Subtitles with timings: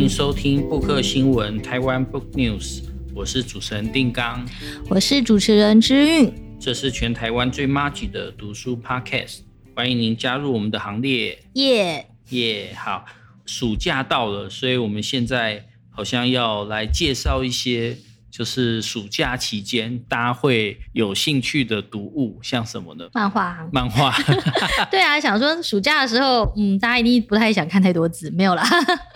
[0.00, 2.84] 迎收听布克新闻台湾 Book News，
[3.14, 4.48] 我是主持人定刚，
[4.88, 9.40] 我是主持人之韵，这是全台湾最麻吉的读书 Podcast，
[9.76, 12.06] 欢迎您加入我们的行列，耶。
[12.30, 12.74] 耶！
[12.74, 13.04] 好，
[13.44, 17.98] 暑假到了，所以我们现在好像要来介绍一些。
[18.30, 23.08] 就是暑假期间，大家会有兴趣的读物，像什么呢？
[23.12, 23.58] 漫画。
[23.72, 24.14] 漫画。
[24.88, 28.64] 对啊，想说暑假的时候，嗯，大家一定不太想看太多字，没有啦。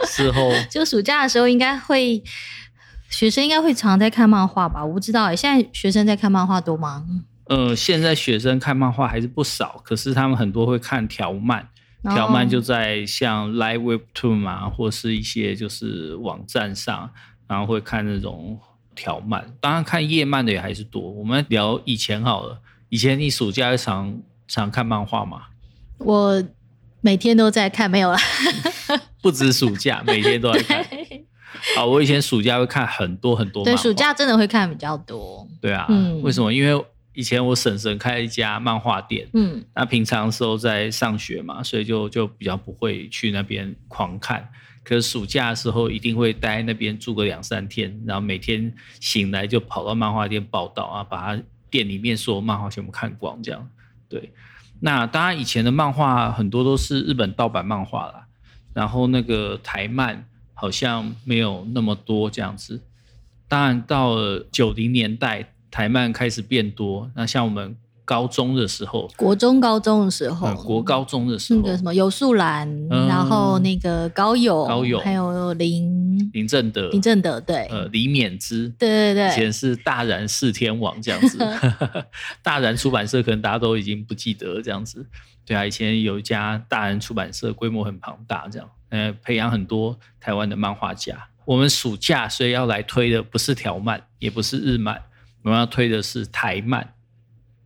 [0.05, 2.23] 事后 就暑假的时候，应该会
[3.09, 4.85] 学生应该会常在看漫画吧？
[4.85, 7.05] 我不知道哎，现在学生在看漫画多吗？
[7.47, 11.69] 呃，现在学生看漫画还是不少，可是他们很多会看条漫，
[12.03, 17.11] 条漫就在像 Live Webtoon 嘛，或是一些就是网站上，
[17.47, 18.59] 然后会看那种。
[18.95, 21.03] 条漫，当然看页漫的也还是多。
[21.03, 25.43] 我们聊以前好了，以前你暑假常常看漫画吗？
[25.99, 26.45] 我
[27.01, 28.19] 每天都在看，没有啦。
[29.21, 30.87] 不止暑假，每天都在看。
[31.77, 33.65] 好，我以前暑假会看很多很多。
[33.65, 35.47] 对，暑假真的会看比较多。
[35.61, 36.53] 对啊，嗯，为什么？
[36.53, 44.49] 因为以前我婶婶开了一家漫画店，嗯，那平常的时候在上学嘛，所以就就比较不会去那边狂看。
[44.85, 53.69] 可是暑假的时候一定会待那边住个两三天，然后每天醒来就跑到漫画店报道啊，把他店里面所有漫画全部看光，这样。
[54.09, 54.31] 对，
[54.81, 58.27] 那当然以前的漫画很多都是日本盗版漫画啦，
[58.75, 62.83] 然后那个台漫好像没有那么多这样子。
[63.49, 67.77] 当然到了九零年代，台漫开始变多，那像我们。
[68.05, 76.05] 高中的时候，国中高中的时候，嗯、国高中的时候，那个什么有树兰，嗯、然后那个高友，高友，还有林。
[76.33, 81.39] 林正德，林正德，对，呃，李勉之，对对对，以前是大然四天王这样子，
[82.43, 85.05] 大然出版社可能大家都已经不记得了这样子，
[85.45, 91.17] 对啊，以前有一家大然出版社，规模很庞大，这样，呃，培养很多台湾的漫画家。
[91.45, 95.03] 我们暑假所以要来推的不是条漫，也不是日漫，
[95.43, 96.94] 我们要推的是台漫。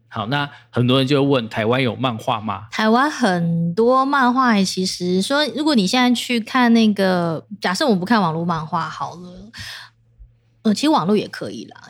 [0.09, 2.67] 好，那很多人就问台湾有漫画吗？
[2.71, 9.51] 台湾很多漫画，其实说，如果你现在去看那个，假设我不看网络漫画好了，
[10.63, 11.83] 呃，其实网络也可以啦，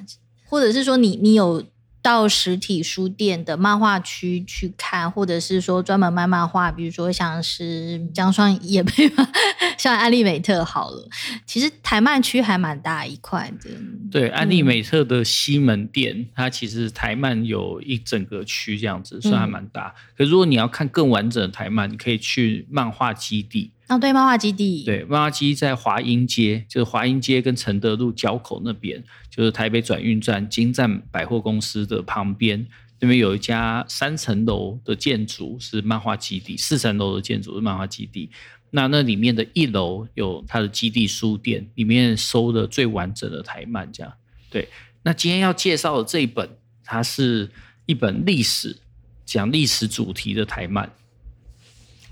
[0.48, 1.64] 或者是说你你有。
[2.08, 9.28] 到实体书店的漫画区去看，或者是说专门卖漫画，比如说像是江川也配吗？
[9.76, 11.06] 像安利美特好了，
[11.44, 13.68] 其实台漫区还蛮大一块的。
[14.10, 19.94] 对，安利美特的西门店，嗯、它其实台漫有一整个区这样子，算还蛮大。
[19.94, 23.72] 嗯、可如果你要看更完整的台漫，你可以去漫画基地。
[23.88, 32.66] 啊，对，漫画基地，对，漫画基地在华阴街，就是华阴街跟承德路交口那边，就是台北转运站金站百货公司的旁边，
[33.00, 38.30] 那边有一家三层楼的建筑是漫画基地，四层楼的建筑是漫画基地。
[38.70, 44.12] 那那里面的一楼有它的基地书店，里面收的最完整的台漫，这样。
[44.50, 44.68] 对，
[45.02, 46.46] 那今天要介绍的这一本，
[46.84, 47.50] 它是
[47.86, 48.76] 一本历史，
[49.24, 50.92] 讲历史主题的台漫，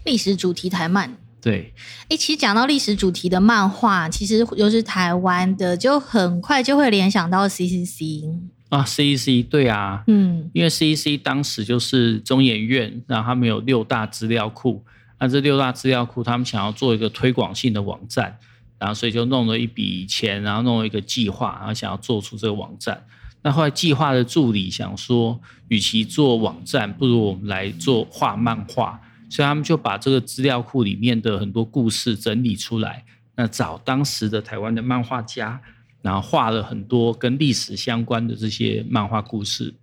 [0.06, 1.19] 历史主题台漫。
[1.41, 1.72] 对，
[2.08, 14.82] 哎，其实讲到历史主题的漫画，其实又是台湾的，就很快就会联想到 CCC 啊，CCC 对啊，嗯，因为 CCC 当时就是中研院，然后他们有六大资料库，
[15.20, 18.36] 那这六大资料库他们想要做一个推广性的网站，
[18.78, 23.00] 然后所以就弄了一笔钱，然后弄了一个计划，然后想要做出这个网站。
[23.42, 29.00] 那后来计划的助理想说，与其做网站，不如我们来做画漫画。
[29.28, 33.04] 所以他们就把这个资料库里面的很多故事整理出来，
[33.34, 35.60] 那找当时的台湾的漫画家，
[36.03, 39.75] 然后画了很多跟历史相关的这些漫画故事，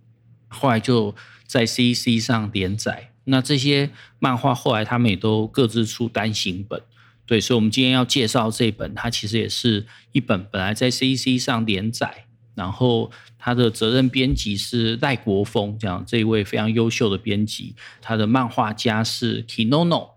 [0.48, 1.14] 后来就
[1.46, 3.10] 在 CCC 上连载。
[3.24, 6.82] 那这些漫画后来他们也都各自出单行本，
[7.26, 12.26] 对，所以我们今天要介绍这本，它其实也是一本本来在 CCC 上连载。
[12.54, 17.74] 然后他的责任编辑是赖国峰，这样这一位非常优秀的编辑。
[18.00, 20.10] 他的漫画家是 Kinono，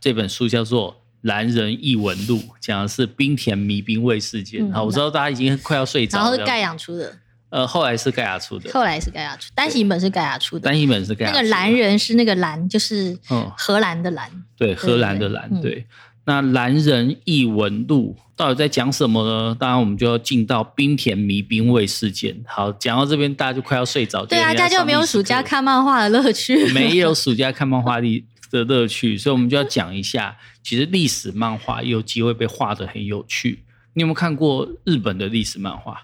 [0.00, 4.70] 这本书叫做《男人异闻录》，讲的是冰田迷兵卫事件。
[4.72, 6.24] 好、嗯，我知道大家已经快要睡着了。
[6.24, 7.16] 然后是盖亚出的，
[7.50, 11.32] 呃，后来是盖亚出的，后来是盖亚出，单行本是盖亚出的，单行本是盖亚。
[11.32, 13.16] 那个蓝人是那个蓝，就是
[13.56, 15.86] 荷兰的兰，对，荷兰的蓝，对。
[16.28, 19.56] 那《岚人异闻录》到底在讲什么呢？
[19.58, 22.38] 当然，我们就要进到冰田迷兵卫事件。
[22.46, 24.26] 好，讲到这边，大家就快要睡着。
[24.26, 33.64] 对啊，大家就没有暑假看漫画的乐趣， 没有暑假看漫画的乐趣，所以我们就要讲一下，其实历史漫画有机会被画的很有趣。
[33.94, 36.02] 你有没有看过日本的历史漫画？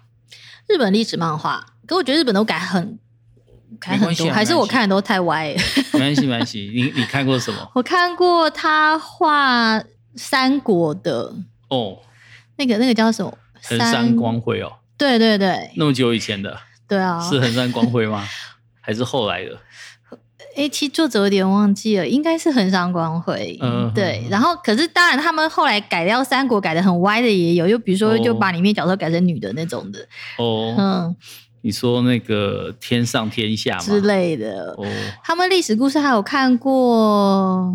[0.67, 2.99] 日本历史漫画，可我觉得日本都改很
[3.79, 5.55] 改很多，还是我看的都太歪。
[5.93, 6.73] 没关系，没关系。
[6.75, 7.71] 你你看过什么？
[7.75, 9.85] 我看过他画。
[10.16, 11.34] 三国的
[11.69, 11.99] 哦，
[12.56, 13.37] 那个那个叫什么？
[13.62, 14.72] 衡山光辉哦。
[14.96, 16.56] 对对对，那么久以前的。
[16.87, 17.20] 对啊。
[17.20, 18.25] 是衡山光辉吗？
[18.81, 19.58] 还是后来的？
[20.56, 23.58] 哎，其实作者有点忘记了，应该是衡山光辉。
[23.61, 24.25] 嗯，对。
[24.31, 29.99] 然后，可是当然，他们后来改掉三国，改的很歪的也有，就比如说，就把里面角色改成女的那种的。
[30.38, 30.75] 哦。
[30.78, 31.16] 嗯。
[31.62, 34.75] 你说那个天上天下之类的。
[34.76, 34.87] 哦。
[35.25, 37.75] 他们历史故事还有看过。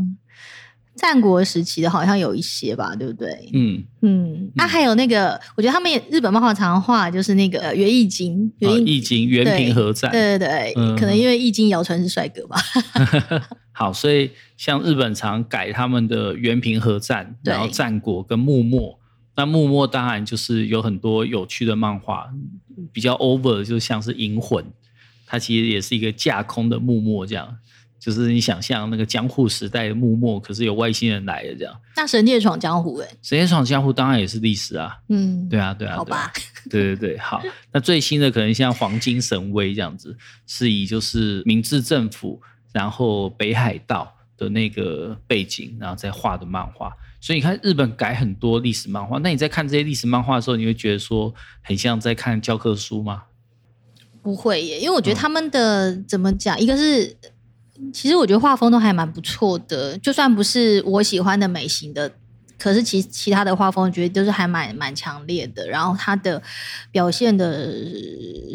[1.00, 3.50] 战国时期的好像有一些吧，对不对？
[3.54, 3.84] 嗯。
[4.01, 12.57] 嗯，那、还有那个，我觉得他们也日本漫画常常画，就是那个源义经，源义经源平和战，对对对，嗯、可能因为义经谣传是帅哥吧。
[13.72, 19.00] 好，所以像日本常改他们的原平和战，然后战国跟幕末，
[19.36, 22.28] 那幕末当然就是有很多有趣的漫画，
[22.92, 24.66] 比较 over，就像是银魂，
[25.25, 27.57] 它其实也是一个架空的幕末这样。
[28.00, 31.81] 就是你想象那个江户时代的幕末，可是有外星人来的这样。
[31.98, 34.98] 那神界闯江湖哎，神界闯江湖当然也是历史啊。
[35.10, 36.31] 嗯，对啊，对啊，好吧。
[36.69, 37.42] 对对对，好。
[37.74, 40.16] 那最新的可能像黄金神威这样子，
[40.48, 42.42] 是以就是明治政府，
[42.72, 46.94] 然后北海道的那个背景，然后再画的漫画。
[47.19, 53.24] 所以你看日本改很多历史漫画，那你在看这些历史漫画的时候，你会觉得说很像在看教科书吗？
[54.22, 57.18] 不会耶，因为我觉得他们的、嗯、怎么讲，一个是。
[57.94, 62.12] 其实我觉得画风都还蛮不错的，就算不是我喜欢的美型的。
[62.60, 65.66] 可是其其他的画风，我觉得都是还蛮蛮强烈的。
[65.68, 66.40] 然后他的
[66.92, 67.74] 表现的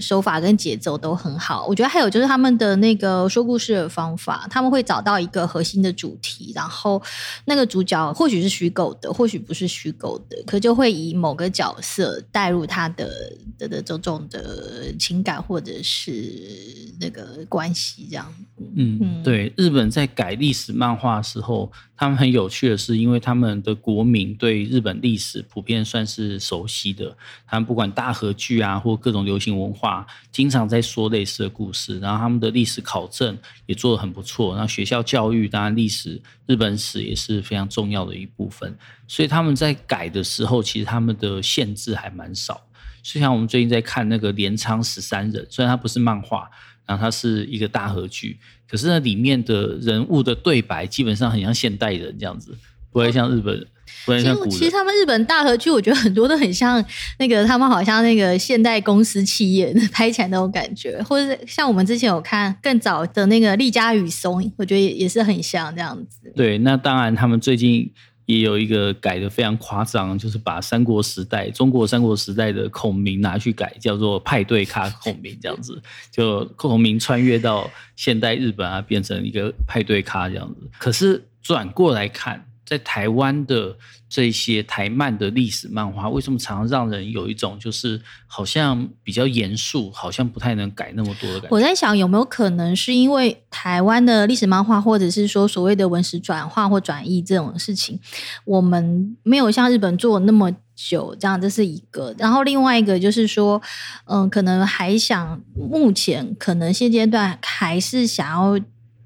[0.00, 1.66] 手法跟节奏都很好。
[1.66, 7.02] 我觉得还有就是他们的那个说故事的方法，他们会找到一个核心的主题，然后
[7.46, 13.10] 那个主角或许是虚构的，或许不是虚构的，可就会以某个角色带入他的
[13.58, 18.32] 的的种种的情感或者是那个关系这样。
[18.76, 21.72] 嗯，嗯对，日本在改历史漫画的时候。
[21.96, 32.00] 他们很有趣的是，因为他们的国国民对日本历史普遍算是熟悉的，他们不管大和剧啊，或各种流行文化，经常在说类似的故事。
[32.00, 34.56] 然后他们的历史考证也做得很不错。
[34.56, 38.76] 那学校教育当然历史、日本史也是非常重要的一部分。
[39.06, 42.66] 所以他们在改的时候，其实他们的限制还蛮少。
[43.00, 46.50] 就像我们最近在看那个《镰仓十三人》，虽然它不是漫画。
[46.86, 48.38] 然后它是一个大和剧，
[48.68, 52.54] 可是那里面的人物的对白基本上很像现代人这样子，
[52.94, 53.66] 不会像日本人，
[54.06, 54.48] 不会像。
[54.48, 56.82] 其实他们日本大和剧，我觉得很多都很像
[57.18, 66.32] 那个，他们好像那个现代公司企业 拍起来那种感觉，或者像我们之前有看更早的那个《利佳与松》，我觉得也是很像这样子。
[66.36, 67.92] 对，那当然他们最近。
[68.26, 75.78] 也有一个改的非常夸张，就是把三国时代、中国三国时代的孔明拿去改，叫做派对咖孔明这样子，
[76.10, 80.66] 就孔明穿越到现代日本啊，变成一个派对咖这样子。
[80.78, 82.46] 可是转过来看。
[82.64, 83.76] 在台湾的
[84.08, 91.48] 这些台漫的历史漫画，为什么常常让人有一种就是好像比较严肃，好像不太能改那么多的感觉？
[91.50, 98.00] 我在想，有没有可能是因为台湾的历史漫画，或者是说所谓的文史转化或转译这种事情，
[98.46, 102.14] 我们没有像日本做那么久，这样这是一个。
[102.16, 103.60] 然后另外一个就是说，
[104.06, 108.58] 嗯，可能还想目前可能现阶段还是想要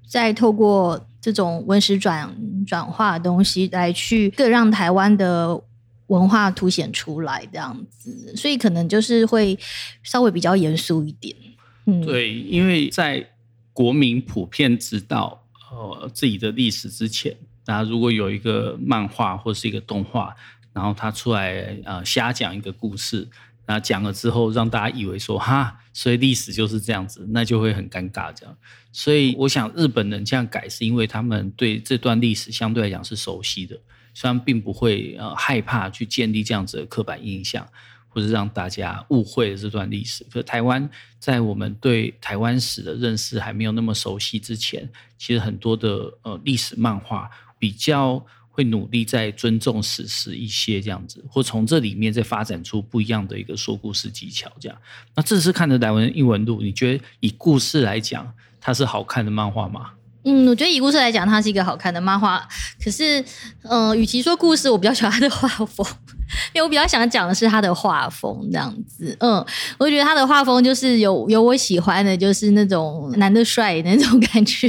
[0.09, 1.05] 再透过。
[1.29, 2.35] 这种文史转
[2.67, 5.63] 转化的东西，来去更让台湾的
[6.07, 9.59] 文化凸显出来，这样子，所以可能就是会
[10.03, 11.37] 稍微比较严肃一点。
[11.85, 13.29] 嗯，对，因为在
[13.75, 20.35] 国民普遍知道呃自己的历史之前，那如果有一个漫画或是一个动画，
[20.73, 23.29] 然后他出来呃瞎讲一个故事。
[23.71, 28.57] 那讲了之后，让大家以为说哈，所以历史就是这样子，那就会很尴尬这样。
[28.93, 33.79] 所以我想日本人这样改，是因为他们对这段历史相对来讲是熟悉的，
[34.15, 37.69] 虽然并不会呃害怕去建立这样子的刻板印象，
[38.09, 40.25] 或者让大家误会了这段历史。
[40.33, 48.25] 可台湾在我们对台湾史的认识还没有那么熟悉之前，其实很多的呃历史漫画比较。
[48.59, 54.51] 会努力在尊重史实一些这样子，或从这里面再发展出不一样的一个说故事技巧。
[54.59, 54.77] 这样，
[55.15, 59.91] 那这次看的莱文异闻录，你觉得以故事来讲，它是好看的漫画吗？
[60.25, 62.49] 嗯，我觉得以故事来讲，它是一个好看的漫画。
[62.83, 63.21] 可是，
[63.63, 65.87] 嗯、呃，与其说故事，我比较喜欢它的画风，
[66.53, 69.17] 因为我比较想讲的是它的画风这样子。
[69.21, 69.35] 嗯，
[69.79, 74.69] 我觉得它的画风就是有有我喜欢的，就是那种男的帅那种感觉，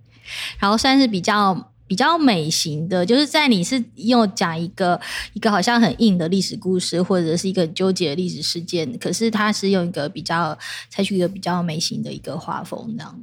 [0.60, 1.71] 然后算是比较。
[1.92, 4.98] 比较美型的，就是在你是用讲一个
[5.34, 10.58] 一个好像很硬的历史故事，或者是一个纠结的历史事件，可是它是用一个比较
[10.88, 13.20] 采取一个比较美型的一个画风，这样。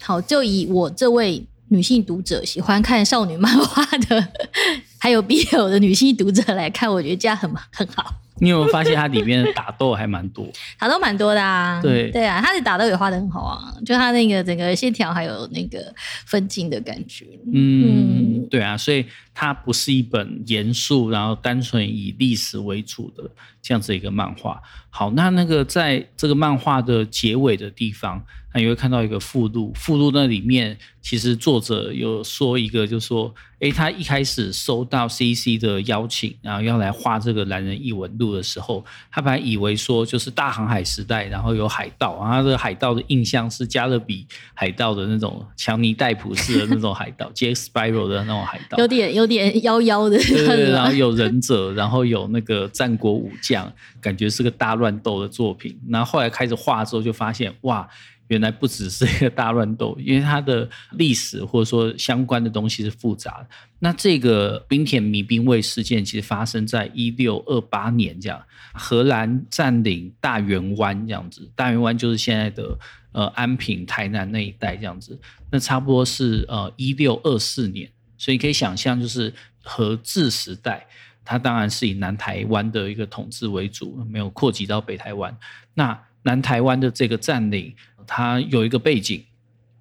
[0.00, 4.28] 好，就以我这位女性读者喜欢看少女漫画的，
[4.96, 8.14] 还有 BL 的女性读者来看，我觉得这样很很好。
[8.40, 10.46] 你有没有发现它里面的打斗还蛮多？
[10.78, 11.80] 打斗蛮多的啊。
[11.82, 15.92] 对对啊，它的打斗也画的很好啊，就它那个整个线条还有那个
[16.26, 17.24] 分镜的感觉。
[17.52, 19.04] 嗯，嗯对啊，所以
[19.38, 24.62] 它不是一本严肃，然后单纯以历史为主的这样子一个漫画。
[24.88, 28.24] 好，那那个在这个漫画的结尾的地方。
[28.54, 55.78] 那你会看到一个附录，附录那里面其实作者有说一个，就是说，诶，他一开始收到 CC 的邀请，然后要来画这个《男人异闻录》的时候，他本来以为说就是大航海时代，然后有海盗，然后他这个海盗的印象是加勒比海盗的那种强尼戴普式的那种海盗 j a c Sparrow 的那种海盗，有点有点妖妖的，对对对，然后有忍者，然后有那个战国武将，感觉是个大乱斗的作品。
[55.88, 57.88] 然后后来开始画之后，就发现哇。
[58.28, 63.46] 原来不只是一个大乱斗，因为它的历史或者说相关的东西是复杂的。
[63.78, 68.42] 那这个冰田迷兵卫事件其实发生在一六二八年，这样
[68.74, 72.76] 荷兰占领大圆湾这样子，大圆湾就是现在的
[73.12, 75.16] 呃安平、台南那一带这样子。
[75.52, 79.32] 那差不多是呃一六二四年，所以可以想象，就是
[79.62, 80.86] 和治时代，
[81.24, 85.36] 它当然是以南台湾的一个统治为主，没有扩及到北台湾。
[85.74, 87.74] 那南台湾的这个占领。
[88.08, 89.24] 它有一个背景，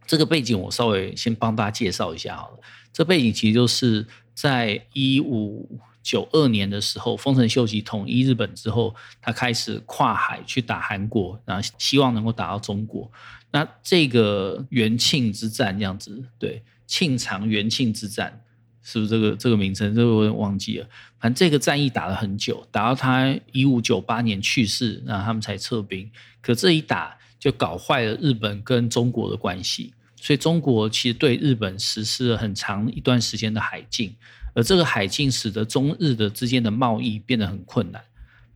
[0.08, 2.60] 这个背景我稍微先帮大家介绍一下好了。
[2.92, 13.12] 这背景其实就是在一五九二年的时候，丰臣秀吉统一日本之后，他开始跨海去打韩国，然后希望能够打到中国。
[13.52, 18.42] 那这个元庆之战这样子，对，庆长元庆之战
[18.82, 19.96] 是不是这个这个名称？
[19.96, 20.88] 这个我忘记了。
[21.20, 26.10] 反正这个战役打了很久，打到他一五九八年去世，然后他们才撤兵。
[26.42, 34.16] 可这一打，就搞坏了日本跟中国的关系，所以中国其实对日本实施了很长一段时间的海禁，
[34.54, 38.04] 而这个海禁使得中日的之间的贸易变得很困难。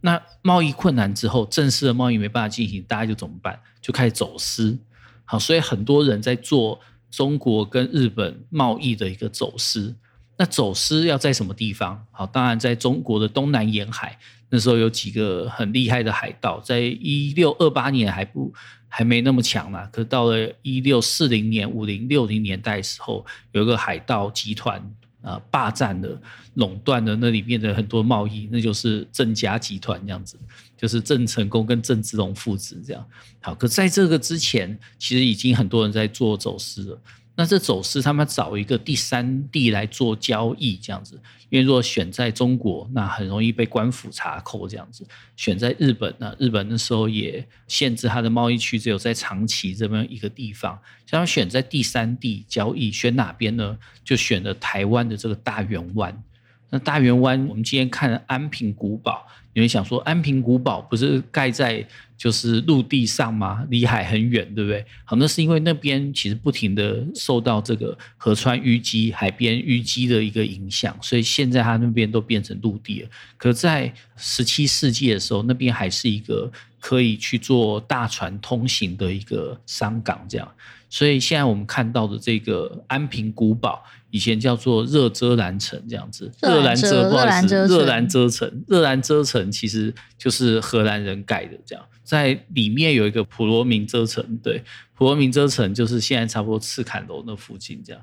[0.01, 3.59] 那贸易困难之后，正式的贸易没办法进行，大家就怎么办？
[3.81, 4.77] 就开始走私。
[5.25, 6.79] 好，所以很多人在做
[7.09, 9.95] 中国跟日本贸易的一个走私。
[10.37, 12.05] 那走私要在什么地方？
[12.11, 14.17] 好，当然在中国的东南沿海。
[14.51, 18.51] 那时候有几个很厉害的海盗，在一六二八年还不
[18.87, 24.81] 还没那么强啦，可到了一六四零年、五零六零年代的时候，有一个海盗集团
[25.21, 26.19] 啊、霸占了、
[26.55, 30.39] 垄断了那里面的很多贸易，那就是郑家集团这样子，
[30.79, 33.05] 就是郑成功跟郑芝龙父子这样。
[33.41, 37.01] 好，可在这个之前，其实已经很多人在做走私了。
[37.35, 41.17] 那这走私，他们找一个第三地来做交易，这样子。
[41.49, 45.07] 因为如果选在中国，那很容易被官府查扣，这样子。
[45.37, 50.77] 选在日本，那日本那时候也限制它的贸易区，只有在长崎这么一个地方。
[51.05, 53.77] 想要选在第三地交易，选哪边呢？
[54.03, 56.23] 就选了台湾的这个大圆湾。
[56.69, 61.85] 那大园湾，我们今天看安平古堡，你会想说，安平古堡不是盖在
[62.17, 63.65] 就是陆地上吗？
[63.69, 64.85] 离海很远，对不对？
[65.05, 73.09] 好，那是因为那边其实不停的受到这个河川淤积、海边淤积的一个影响，所以现在它那边都变成陆地了。
[73.37, 80.47] 可在十七世纪的时候，那边还是一个可以去做大船通行的一个商港，这样。
[80.89, 86.31] 所以现在我们看到的这个安平古堡，以前叫做热遮兰城这样子。
[86.41, 91.85] 热兰遮，不好意思，热兰遮城，热兰遮城其实就是荷兰人盖的这样。
[92.03, 94.63] 在里面有一个普罗民遮城，对，
[94.95, 98.01] 普罗民遮城就是现在差不多赤坎楼那附近这样。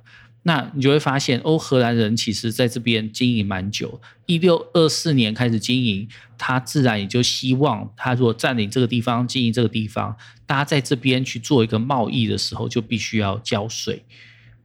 [0.49, 14.05] 那你就会发现，哦，荷兰人其实在这边经营蛮久，一六二四年开始经营，他自然也就希望，他如果占领这个地方，经营这个地方，大家在这边去做一个贸易的时候，就必须要交税。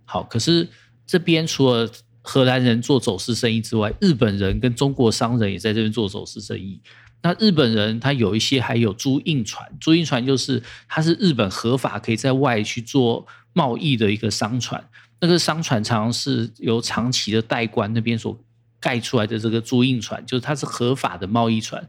[0.06, 0.70] 好，可是
[1.08, 1.90] 这边除了
[2.22, 6.80] 荷兰人做走私生意之外，日本人跟中国商人也在这边做走私生意。
[7.24, 14.84] 那日本人他有一些还有租印船，租印船就是他是日本合法可以在外去做贸易的一个商船。
[15.22, 18.38] 那个商船常常是由长崎的代官那边所
[18.80, 21.88] 盖出来的这个租印船，就是它是合法的贸易船。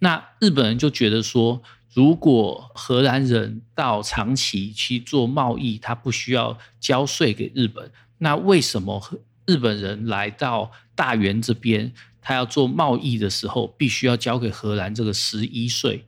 [0.00, 1.62] 那日本人就觉得说，
[1.94, 9.02] 如果荷兰人到长崎去做贸易，他不需要交税给日本，那为什么
[9.46, 16.04] 日本人来到大原这边，他要做贸易的时候，必须要交给荷兰这个十一税？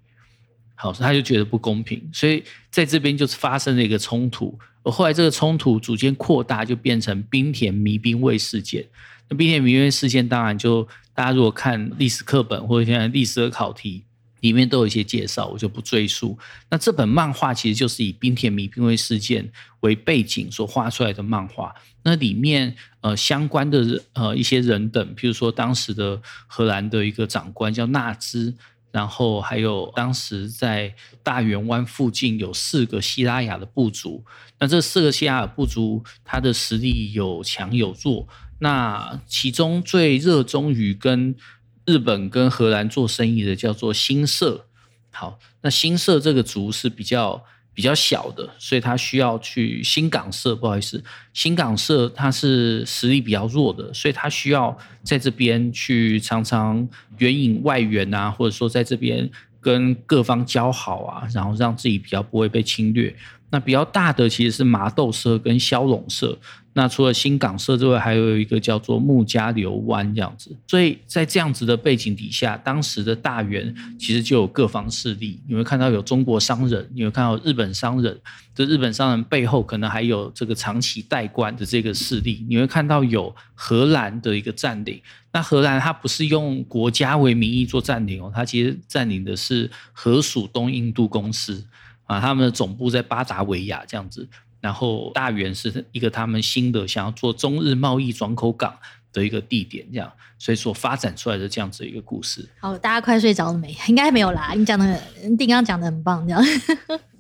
[0.75, 4.59] 好，他就觉得不公平，所以在这边就是发生了一个冲突。
[4.91, 8.87] 后来这个冲突逐渐扩大，就变成冰田迷兵卫事件。
[9.29, 14.05] 那滨田迷兵卫事件当然就大家如果看历史课本或者现在历史的考题，
[14.41, 16.39] 里面都有一些介绍，我就不赘述。
[16.71, 19.51] 那这本漫画其实就是以冰田迷兵卫事件
[19.81, 21.75] 为背景所画出来的漫画。
[22.05, 28.55] 那里面呃相关的呃一些人等，譬如说当时的荷兰的一个长官叫纳兹，
[28.91, 34.25] 然后还有当时在大圆湾附近有四个西拉雅的部族。
[34.59, 38.27] 那这四个西拉雅部族，它的实力有强有弱。
[38.59, 41.37] 那其中最热衷于跟
[41.85, 44.67] 日本跟荷兰做生意的叫做新社，
[45.13, 47.45] 好，那新社这个族是比较
[47.77, 51.05] 比较小的，所以他需要去新港社，不好意思，
[51.35, 59.31] 新港社它是实力比较弱的，所以他需要在这边去常常援引外援啊，或者说在这边
[59.61, 63.15] 跟各方交好啊，然后让自己比较不会被侵略。
[63.51, 66.39] 那比较大的其实是麻豆社跟骁龙社。
[66.79, 70.55] 那除了新港社之外，还有一个叫做木加流湾这样子。
[70.67, 75.41] 所以在这样子的背景底下，当时的大园其实就有各方势力。
[75.49, 78.21] 你会看到有中国商人，你会看到日本商人。
[78.55, 82.45] 这日本商人背后可能还有这个长期代官的这个势力。
[82.47, 85.01] 你会看到有荷兰的一个占领。
[85.33, 91.65] 那荷兰它不是用国家为名义做占领哦，它其实占领的是荷属东印度公司。
[92.05, 94.29] 啊，他们的总部在巴达维亚这样子，
[94.61, 98.77] 然后大园是一个他们新的想要做中日贸易转口港
[99.13, 102.49] 的一个地点，这样，所以所发展出来的这样子一个故事。
[102.61, 103.77] 好，大家快睡着了没？
[103.89, 106.43] 应该没有啦，你讲的，你刚刚讲的很棒，这样。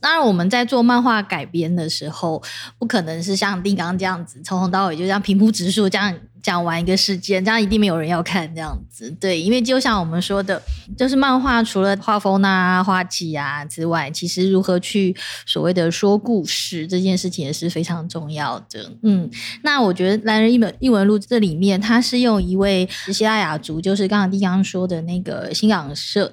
[0.06, 2.40] 当然，我们在做漫画改编的时候，
[2.78, 6.16] 不可能是像丁刚这样子从头到尾就这样平铺直述这样。
[6.40, 10.62] 讲完一个事件，这样一定没有人要看这样子，对，因为就像我们说的，
[10.96, 15.12] 就是漫画除了画风啊、画技啊之外，其实如何去
[15.44, 18.92] 所谓的说故事这件事情也是非常重要的。
[19.02, 19.28] 嗯，
[19.64, 26.32] 那我觉得《男人异闻异闻录》这里面，他是用一位西拉雅族，就是刚刚丁刚说的那个新港社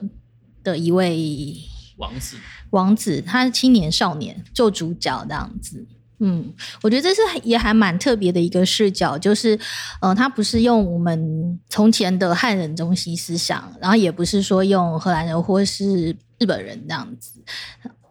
[0.63, 1.55] 的一位
[1.97, 2.37] 王子，
[2.73, 5.85] 王子，他是青年少年做主角这样子。
[6.19, 9.59] 嗯，我觉得这是也还蛮特别的一个视角，就是，
[9.99, 17.43] 呃，他不是用我们从前的汉人中心思想，然后也不是说用荷兰人或是日本人这样子，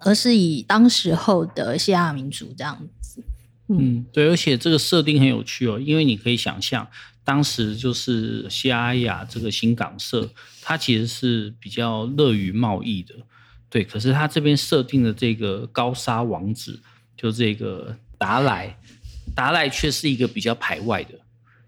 [0.01, 3.25] 而是以当时候的西亚民族这样子。
[3.69, 6.87] 嗯，对，而且这个设定很有趣哦，因为你可以想象，
[7.25, 10.29] 当时就是西拉雅这个新港社，
[10.61, 13.15] 它其实是比较乐于贸易的，
[13.73, 16.79] 对，可是他这边设定的这个高沙王子。
[17.15, 18.77] 就这个达莱，
[19.33, 21.11] 达莱却是一个比较排外的，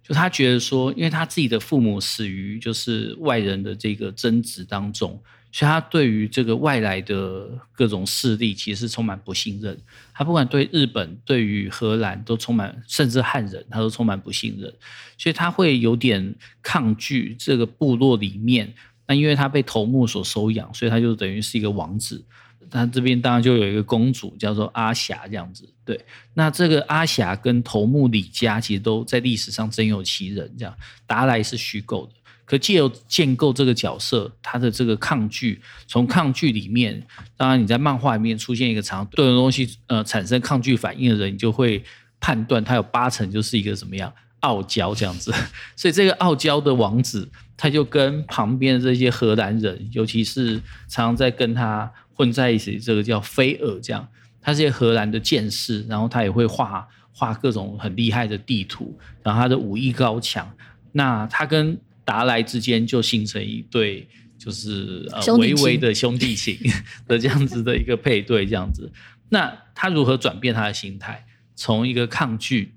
[0.02, 5.10] 就他觉得说，因为他自己的父母死于就是外人的这个争执当中，
[5.52, 9.78] 所以他对于这个外来的各种势力其实是充满不信任。
[10.12, 14.72] 他不管对日本、对于荷兰都充满，甚至汉人，他都充满不信任，
[15.16, 18.74] 所以他会有点抗拒这个部落里面。
[19.06, 22.24] 那因为他被头目所收养，所以他就等于是一个王子。
[22.70, 26.00] 他这边当然就有一个公主叫做阿霞这样子，对。
[26.32, 30.74] 那这个阿霞跟头目李家其实都在历史上真有其人，这样。
[31.06, 32.12] 达莱是虚构的，
[32.44, 41.84] 可借由建构这个角色，他的这个抗拒，从抗拒里面，当然你在漫画里面出现一个常对的东西呃产生抗拒反应的人，你就会
[42.18, 44.12] 判断他有八成就是一个怎么样
[44.44, 45.32] 傲娇这样子。
[45.76, 50.56] 所以这个傲娇的王子，他就跟旁边的这些荷兰人，尤其是
[50.88, 51.90] 常常在跟他。
[52.16, 54.06] 混在一起，这个叫菲尔，这样，
[54.40, 60.48] 他是一个荷兰的剑士，然后他也会画画各种很厉害的地图，然后他的武艺高强，
[60.92, 64.06] 那他跟达莱之间就形成一对，
[64.38, 66.56] 就是呃微微的兄弟情
[67.08, 68.88] 的这样子的一个配对，这样子。
[69.30, 71.26] 那他如何转变他的心态，
[71.56, 72.72] 从一个抗拒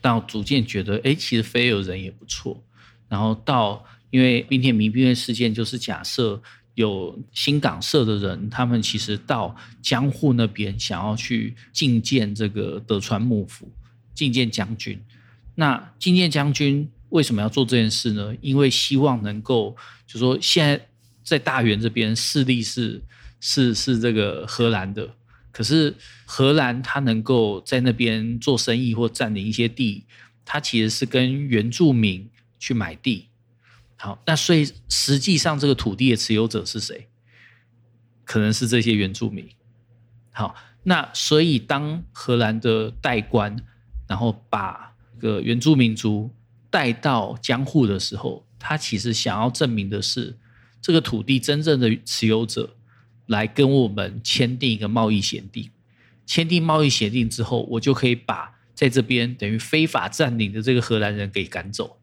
[0.00, 2.62] 到逐渐觉得，哎，其实菲尔人也不错，
[3.08, 6.42] 然后到因为滨田弥兵卫事件就是假设。
[6.76, 13.70] 有新港社的人，他们其实到江户那边想要去觐见这个德川幕府，
[14.14, 14.98] 觐见将军。
[15.56, 18.34] 那觐见将军为什么要做这件事呢？
[18.40, 20.86] 因为希望能够，就说现在
[21.22, 23.02] 在大园这边势力是
[23.40, 25.06] 是是这个荷兰的，
[25.52, 30.04] 可是荷兰他能够在那边做生意或占领一些地，
[30.44, 33.28] 他其实是跟原住民去买地。
[33.96, 37.08] 好，那所以实际上这个土地的持有者是谁？
[38.24, 39.48] 可能是这些原住民。
[40.30, 43.54] 好，那所以当荷兰的代官，
[44.08, 46.30] 然后把个原住民族
[46.70, 50.38] 带到江户的时候，他其实想要证明的是，
[50.80, 52.76] 这个土地真正的持有者
[53.30, 55.70] 来跟我们签订一个贸易协定。
[56.26, 61.98] 签订贸易协定之后，我就可以把在这边等于非法占领的这个荷兰人给赶走。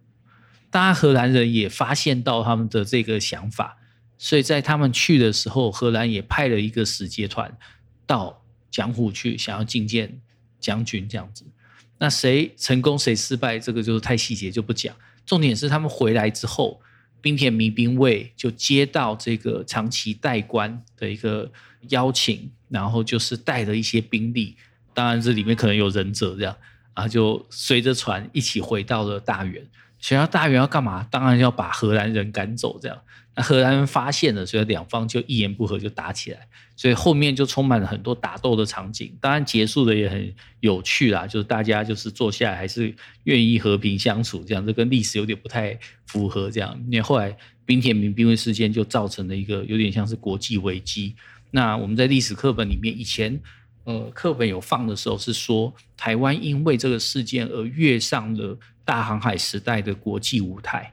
[0.70, 3.78] 当然，荷兰人也发现到他们的这个想法，
[4.18, 7.58] 所以在他们去的时候，荷兰也派了一个使节团
[8.06, 10.22] 到江户去，想要觐见
[10.60, 11.44] 将军这样子。
[12.00, 14.96] 那谁成功谁失败，这个就是太细节就不讲。
[15.26, 16.80] 重点是他们回来之后，
[17.28, 21.52] 冰田民兵卫就接到这个长期代官的一个
[21.90, 24.56] 邀请，然后就是带着一些兵力，
[24.94, 26.56] 当然这里面可能有忍者这样，
[26.94, 29.62] 啊，就随着船一起回到了大原。
[30.00, 31.08] 想要大员要干嘛？
[31.10, 32.98] 当然要把荷兰人赶走这样。
[33.36, 39.16] 那荷兰人发现了，所以两方就一言不合就打起来，所以后面就充满了很多打斗的场景。
[39.22, 42.92] 当然结束的也很有趣啦，就是大家就是坐下来还是
[43.26, 46.50] 愿意和平相处，这样这跟历史有点不太符合。
[46.50, 51.16] 这样，因为后来滨田弥兵卫事件就造成了一个有点像是国际危机。
[51.52, 53.40] 那我们在历史课本里面以前
[53.84, 58.58] 呃课本有放的时候是说，台湾因为这个事件而跃上了
[58.88, 60.92] 大航海时代的国际舞台。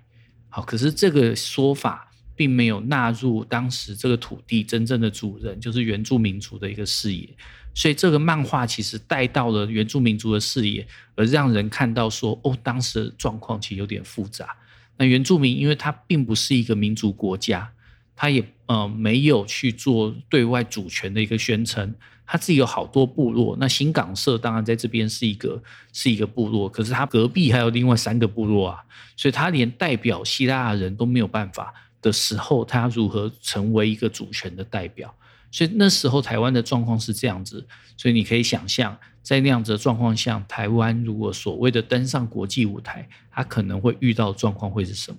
[0.51, 2.11] 好，可是这个说法。
[2.37, 7.29] 并没有纳入当时这个土地真正的主人，就是原住民族的一个视野，
[7.73, 14.49] 所以这个漫画其实带到了原住民族的视野，而让人看到说，哦，当时的状况其实有点复杂。
[14.97, 17.71] 那原住民，因为他并不是一个民族国家，
[18.17, 21.95] 他也呃没有去做对外主权的一个宣称，
[22.27, 23.57] 他自己有好多部落。
[23.59, 28.85] 那新港社当然在这边是一个是一个部落，可是他隔壁还有另外三个部落啊，
[29.17, 31.73] 所以他连代表希腊人都没有办法。
[32.03, 35.15] 的时候，他如何成为一个主权的代表？
[35.51, 45.19] 所以那时候台湾的状况是这样子，所以你可以想象，在那样子的状况下，台湾如果所谓的登上国际舞台，他可能会遇到状况会是什么？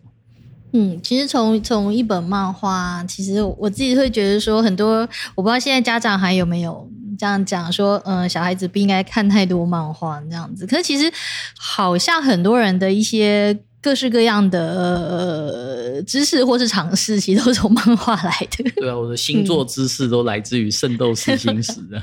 [0.76, 10.68] 嗯，其实从从一本漫画，其实我自己会觉得说，很多我不知道现在家长还有没有这样讲说，嗯、呃，小孩子不应该看太多漫画这样子。
[10.68, 11.12] 可是其实
[11.58, 13.58] 好像很多人的一些。
[13.86, 18.72] 各式各样的呃知识或是常识，其实都是从漫画来的。
[18.78, 22.02] 对啊，我的星座知识都来自于《圣斗士星矢》的。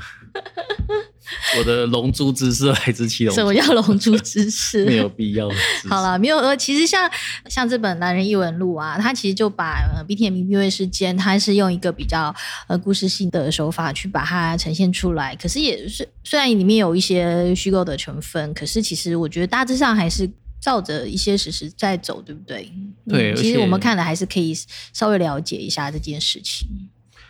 [1.59, 3.41] 我的龙珠知识来自七龙珠。
[3.41, 4.85] 什么叫龙珠知识？
[4.85, 5.49] 没有必要。
[5.89, 7.09] 好了，没有呃，其实像
[7.49, 12.33] 像这本《男人异闻录》啊，它其实就把呃滨田弥兵卫事件，它是用一个比较
[12.67, 15.35] 呃故事性的手法去把它呈现出来。
[15.35, 20.29] 可是也是虽然里面有一些虚构的成分，可是其实我觉得大致上还是。
[20.63, 22.71] 照着一些事实在走，对不对？
[23.05, 24.57] 对、嗯，其实我们看的还是可以
[24.93, 26.65] 稍微了解一下这件事情。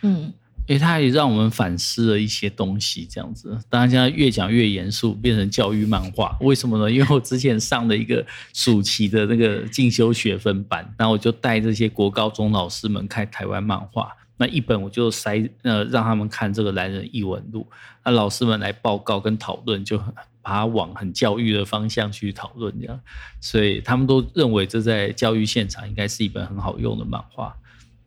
[0.02, 0.32] 嗯，
[0.66, 3.58] 诶，它也让我们反思了一些东西，这样子。
[3.68, 6.36] 当然，现在越讲越严肃，变成教育漫画。
[6.40, 6.90] 为什么呢？
[6.90, 14.10] 因为我之前上了一个暑期的那个进修学分班，然后我就带这些国高中老师们看台湾漫画。
[14.36, 17.66] 那一本我就塞呃，让他们看这个《男人异闻录》，
[18.04, 20.00] 那老师们来报告跟讨论就。
[20.46, 23.00] 把它往很教育的方向去讨论，这样，
[23.40, 27.56] 所以他们都认为这在教育现场应该是一本很好用的漫画，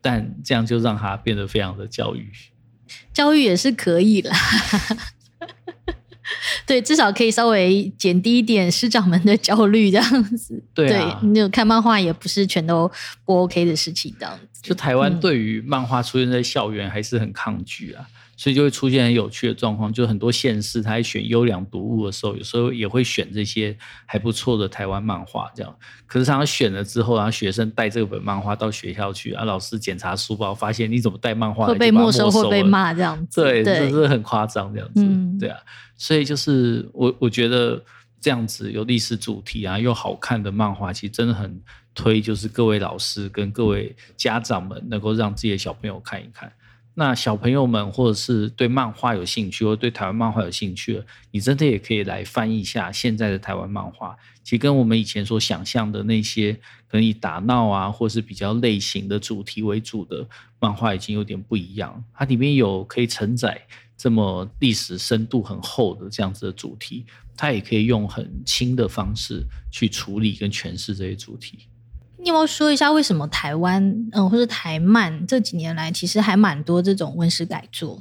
[0.00, 2.30] 但这样就让他变得非常的教育。
[3.12, 4.36] 教育也是可以啦，
[6.64, 10.62] 对，至少可以稍微减低一点师长们的焦虑，这样子。
[10.72, 12.90] 对啊，对，你有看漫画也不是全都
[13.24, 14.60] 不 OK 的事情，这样子。
[14.62, 18.08] 就台湾对于漫画出现在校园还是很抗拒啊。
[18.38, 25.76] 所以就会出现很有趣的状况，就很多县市他在选优良读物的时候，有时候也会选这些还不错的台湾漫画这样。
[26.06, 33.42] 可是他选了之后，然后学生带这本漫画到学校去，啊，老师检查书包，发现你怎么带漫画来，会被没收，会被骂这样子。
[33.42, 35.02] 对，这是很夸张这样子。
[35.02, 35.58] 嗯，对啊。
[35.96, 37.82] 所以就是我我觉得
[38.20, 41.60] 这样子有历史主题啊又好看的漫画，其实真的很
[41.92, 46.52] 推，就是各位老师跟各位家长们能够让自己的小朋友看一看。
[46.98, 54.16] 那小朋友们，或者是对漫画有兴趣，或对台湾漫画有兴趣，你真的也可以来翻译一下现在的台湾漫画。
[54.42, 56.52] 其实跟我们以前所想象的那些
[56.88, 60.26] 可能以打闹啊，或是比较类型的主题为主的
[60.58, 62.02] 漫画，已经有点不一样。
[62.12, 63.64] 它里面有可以承载
[63.96, 67.06] 这么历史深度很厚的这样子的主题，
[67.36, 71.68] 它也可以用很轻的方式去处理跟诠释这些主题。
[72.20, 78.00] 你有没有说一下为什么台湾，嗯，或者台漫这几年来其实还蛮多这种温室改作？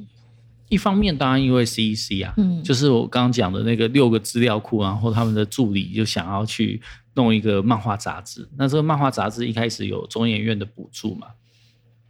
[0.69, 6.81] 一方面当然因为 CEC 啊，嗯，就是我刚刚讲的那个六个资料库，然后他们的助理就想要去
[7.13, 8.45] 弄一个漫画杂志。
[8.57, 11.27] 那这个漫画杂志一开始有中研院的补助嘛，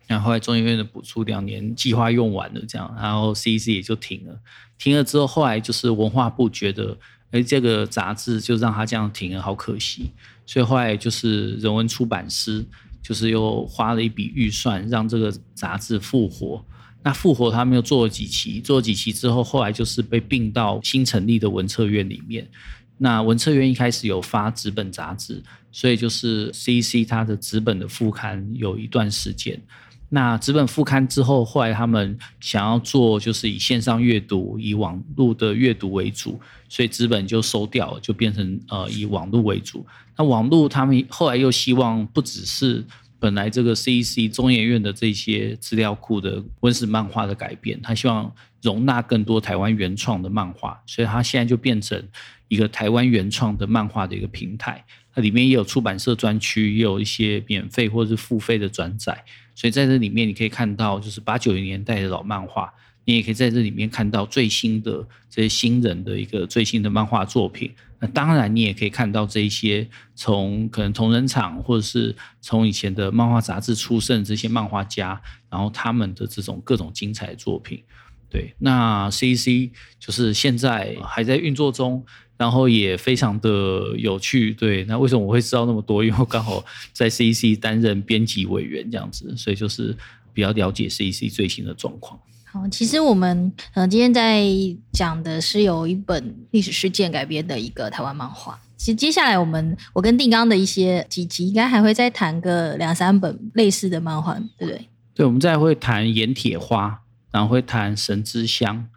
[0.07, 4.39] 然后后来中研院的补助两年计划用完了，这样，然后 CEC 也就停了。
[4.79, 6.97] 停了之后，后来就是文化部觉得，
[7.31, 10.11] 哎，这个杂志就让它这样停了，好可惜。
[10.47, 12.65] 所以后来就是人文出版师，
[13.03, 16.65] 就是又花了一笔预算让这个杂志复活。
[17.03, 22.49] 那复活他们又做了几期，做了几期之后，后来就是被并到新成立的文策院里面。
[22.97, 29.61] 那文策院一开始有发纸本杂志，所以就是 CC 它的纸本的副刊有一段时间。
[30.09, 36.39] 那纸本复刊之后，后来他们想要做就是以线上阅读、以网络的阅读为主，
[36.69, 39.85] 所以纸本就收掉了，就变成呃以网络为主。
[40.15, 42.83] 那网络他们后来又希望不只是
[43.19, 52.01] 本来这个 CEC 中研院的这些资料库的温室漫画的改变，他希望容纳更多台湾原创的漫画，所以他现在就变成
[52.47, 54.85] 一个台湾原创的漫画的一个平台。
[55.13, 59.23] 它里面也有出版社专区，也有一些免费或者是付费的转载。
[59.57, 62.71] 所以在这里面，你可以看到就是八九零年代的老漫画，
[63.05, 67.73] 你也可以在这里面看到最新的这些新人的一个最新的漫画作品。
[67.99, 77.83] 那当然，你也可以看到这一些从可能同人场或者是从以前的漫画杂志出身这些漫画家，然后他们的这种各种精彩的作品。
[78.29, 82.05] 对，那 CC 就是现在还在运作中。
[82.37, 83.49] 然后也非常的
[83.97, 84.83] 有趣，对。
[84.83, 86.03] 那为什么我会知道那么多？
[86.03, 89.95] 因为我刚好在 CEC 担任编辑委员这样子，所以就是
[90.33, 92.19] 比较了解 CEC 最新的状况。
[92.45, 94.45] 好，其实我们呃今天在
[94.93, 98.59] 讲的是有一本历史事件改编的一个台湾漫画。
[98.77, 104.87] 其实接下来我们我跟定刚的一些几集应该还会再谈个两三本类似的漫画，对不对？
[105.15, 106.89] 对，我们再会谈《盐铁花》，
[107.31, 108.87] 然后会谈《神之乡》。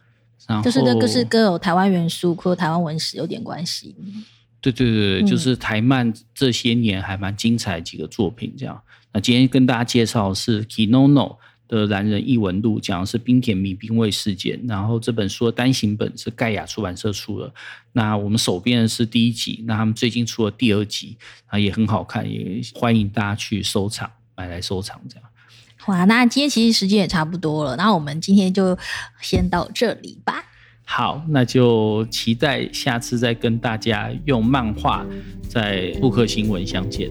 [0.62, 3.94] 就是那个是跟有台湾元素或台湾文史有点关系。
[4.60, 8.82] 对对对，就是台漫这些年还蛮精彩的几个作品这样。
[9.12, 11.36] 那今天跟大家介绍的是 Kinono
[11.66, 14.60] 的《男人异闻录》，讲的是冰田米兵卫事件。
[14.68, 17.52] 然后这本书的单行本是盖亚出版社出的。
[17.92, 25.29] 那我们手边的是第一集，那他们最近出了第二集啊，也很好看，也欢迎大家去收藏，买来收藏这样。
[25.86, 28.76] 哇，那今天其实时间也差不多了，那我们今天就
[29.20, 30.44] 先到这里吧。
[30.84, 35.06] 好，那就期待下次再跟大家用漫画
[35.48, 37.08] 在布克新闻相见。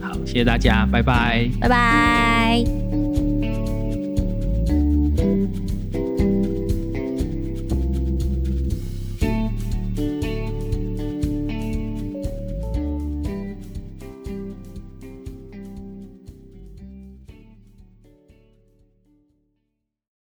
[0.00, 3.07] 好，谢谢大家，拜拜，拜拜。